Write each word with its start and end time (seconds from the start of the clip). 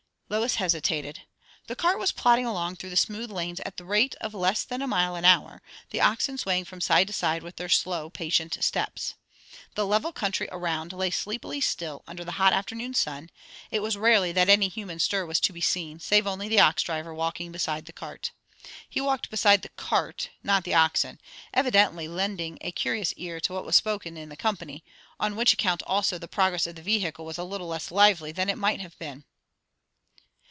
Lois 0.33 0.55
hesitated. 0.55 1.23
The 1.67 1.75
cart 1.75 1.99
was 1.99 2.13
plodding 2.13 2.45
along 2.45 2.77
through 2.77 2.91
the 2.91 2.95
smooth 2.95 3.29
lanes 3.29 3.59
at 3.65 3.75
the 3.75 3.83
rate 3.83 4.15
of 4.21 4.33
less 4.33 4.63
than 4.63 4.81
a 4.81 4.87
mile 4.87 5.13
an 5.17 5.25
hour, 5.25 5.61
the 5.89 5.99
oxen 5.99 6.37
swaying 6.37 6.63
from 6.63 6.79
side 6.79 7.07
to 7.07 7.11
side 7.13 7.43
with 7.43 7.57
their 7.57 7.67
slow, 7.67 8.09
patient 8.09 8.57
steps. 8.63 9.15
The 9.75 9.85
level 9.85 10.13
country 10.13 10.47
around 10.49 10.93
lay 10.93 11.11
sleepily 11.11 11.59
still 11.59 12.01
under 12.07 12.23
the 12.23 12.31
hot 12.39 12.53
afternoon 12.53 12.93
sun; 12.93 13.29
it 13.71 13.81
was 13.81 13.97
rarely 13.97 14.31
that 14.31 14.47
any 14.47 14.69
human 14.69 14.99
stir 14.99 15.25
was 15.25 15.41
to 15.41 15.51
be 15.51 15.59
seen, 15.59 15.99
save 15.99 16.25
only 16.25 16.47
the 16.47 16.61
ox 16.61 16.81
driver 16.81 17.13
walking 17.13 17.51
beside 17.51 17.83
the 17.85 17.91
cart. 17.91 18.31
He 18.89 19.01
walked 19.01 19.29
beside 19.29 19.63
the 19.63 19.69
cart, 19.75 20.29
not 20.43 20.63
the 20.63 20.73
oxen; 20.73 21.19
evidently 21.53 22.07
lending 22.07 22.57
a 22.61 22.71
curious 22.71 23.11
ear 23.17 23.41
to 23.41 23.51
what 23.51 23.65
was 23.65 23.75
spoken 23.75 24.15
in 24.15 24.29
the 24.29 24.37
company; 24.37 24.85
on 25.19 25.35
which 25.35 25.51
account 25.51 25.83
also 25.83 26.17
the 26.17 26.29
progress 26.29 26.65
of 26.67 26.75
the 26.75 26.81
vehicle 26.81 27.25
was 27.25 27.37
a 27.37 27.43
little 27.43 27.67
less 27.67 27.91
lively 27.91 28.31
than 28.31 28.49
it 28.49 28.57
might 28.57 28.79
have 28.79 28.97
been. 28.97 29.25